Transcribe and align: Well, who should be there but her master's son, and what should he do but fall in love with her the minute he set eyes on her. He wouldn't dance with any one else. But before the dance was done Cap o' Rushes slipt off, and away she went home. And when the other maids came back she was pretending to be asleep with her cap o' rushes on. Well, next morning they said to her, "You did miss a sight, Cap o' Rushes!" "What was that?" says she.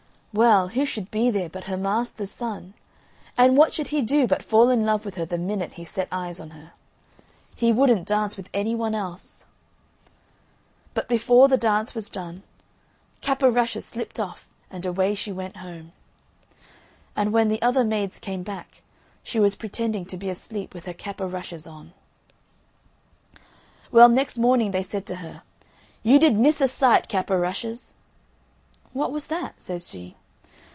Well, 0.33 0.69
who 0.69 0.85
should 0.85 1.11
be 1.11 1.29
there 1.29 1.49
but 1.49 1.65
her 1.65 1.75
master's 1.75 2.31
son, 2.31 2.73
and 3.37 3.57
what 3.57 3.73
should 3.73 3.87
he 3.89 4.01
do 4.01 4.27
but 4.27 4.41
fall 4.41 4.69
in 4.69 4.85
love 4.85 5.03
with 5.03 5.15
her 5.15 5.25
the 5.25 5.37
minute 5.37 5.73
he 5.73 5.83
set 5.83 6.07
eyes 6.09 6.39
on 6.39 6.51
her. 6.51 6.71
He 7.57 7.73
wouldn't 7.73 8.07
dance 8.07 8.37
with 8.37 8.49
any 8.53 8.73
one 8.73 8.95
else. 8.95 9.43
But 10.93 11.09
before 11.09 11.49
the 11.49 11.57
dance 11.57 11.93
was 11.93 12.09
done 12.09 12.43
Cap 13.19 13.43
o' 13.43 13.49
Rushes 13.49 13.85
slipt 13.85 14.21
off, 14.21 14.47
and 14.69 14.85
away 14.85 15.15
she 15.15 15.33
went 15.33 15.57
home. 15.57 15.91
And 17.13 17.33
when 17.33 17.49
the 17.49 17.61
other 17.61 17.83
maids 17.83 18.17
came 18.17 18.41
back 18.41 18.83
she 19.21 19.37
was 19.37 19.57
pretending 19.57 20.05
to 20.05 20.15
be 20.15 20.29
asleep 20.29 20.73
with 20.73 20.85
her 20.85 20.93
cap 20.93 21.19
o' 21.19 21.27
rushes 21.27 21.67
on. 21.67 21.91
Well, 23.91 24.07
next 24.07 24.37
morning 24.37 24.71
they 24.71 24.83
said 24.83 25.05
to 25.07 25.15
her, 25.17 25.43
"You 26.03 26.19
did 26.19 26.37
miss 26.39 26.61
a 26.61 26.69
sight, 26.69 27.09
Cap 27.09 27.29
o' 27.29 27.35
Rushes!" 27.35 27.95
"What 28.93 29.11
was 29.11 29.27
that?" 29.27 29.61
says 29.61 29.89
she. 29.89 30.15